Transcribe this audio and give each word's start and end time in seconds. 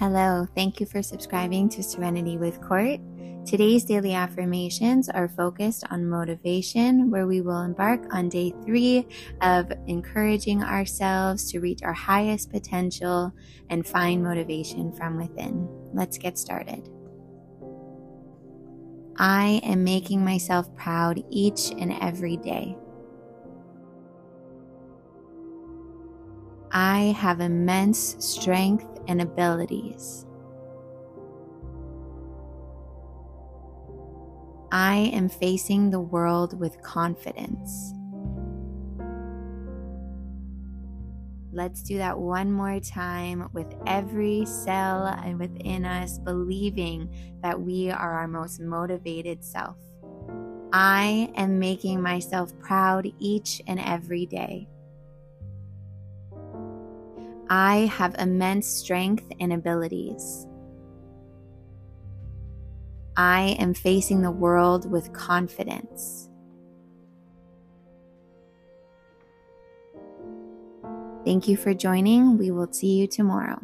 Hello, 0.00 0.46
thank 0.54 0.80
you 0.80 0.86
for 0.86 1.02
subscribing 1.02 1.68
to 1.68 1.82
Serenity 1.82 2.38
with 2.38 2.58
Court. 2.62 2.98
Today's 3.44 3.84
daily 3.84 4.14
affirmations 4.14 5.10
are 5.10 5.28
focused 5.28 5.84
on 5.90 6.08
motivation, 6.08 7.10
where 7.10 7.26
we 7.26 7.42
will 7.42 7.60
embark 7.60 8.00
on 8.10 8.30
day 8.30 8.54
three 8.64 9.06
of 9.42 9.70
encouraging 9.88 10.62
ourselves 10.62 11.52
to 11.52 11.60
reach 11.60 11.82
our 11.82 11.92
highest 11.92 12.50
potential 12.50 13.30
and 13.68 13.86
find 13.86 14.22
motivation 14.22 14.90
from 14.90 15.18
within. 15.18 15.68
Let's 15.92 16.16
get 16.16 16.38
started. 16.38 16.88
I 19.18 19.60
am 19.62 19.84
making 19.84 20.24
myself 20.24 20.74
proud 20.76 21.22
each 21.28 21.72
and 21.72 21.92
every 22.00 22.38
day. 22.38 22.74
I 26.72 27.16
have 27.18 27.40
immense 27.40 28.16
strength 28.18 28.86
and 29.08 29.20
abilities. 29.20 30.26
I 34.72 35.10
am 35.12 35.28
facing 35.28 35.90
the 35.90 36.00
world 36.00 36.58
with 36.58 36.80
confidence. 36.82 37.92
Let's 41.52 41.82
do 41.82 41.98
that 41.98 42.16
one 42.16 42.52
more 42.52 42.78
time 42.78 43.48
with 43.52 43.66
every 43.86 44.46
cell 44.46 45.06
and 45.06 45.40
within 45.40 45.84
us 45.84 46.18
believing 46.18 47.12
that 47.42 47.60
we 47.60 47.90
are 47.90 48.12
our 48.20 48.28
most 48.28 48.60
motivated 48.60 49.42
self. 49.42 49.76
I 50.72 51.32
am 51.34 51.58
making 51.58 52.00
myself 52.00 52.56
proud 52.60 53.12
each 53.18 53.60
and 53.66 53.80
every 53.80 54.26
day. 54.26 54.68
I 57.50 57.90
have 57.96 58.14
immense 58.20 58.68
strength 58.68 59.24
and 59.40 59.52
abilities. 59.52 60.46
I 63.16 63.56
am 63.58 63.74
facing 63.74 64.22
the 64.22 64.30
world 64.30 64.88
with 64.88 65.12
confidence. 65.12 66.28
Thank 71.24 71.48
you 71.48 71.56
for 71.56 71.74
joining. 71.74 72.38
We 72.38 72.52
will 72.52 72.72
see 72.72 72.94
you 72.94 73.08
tomorrow. 73.08 73.60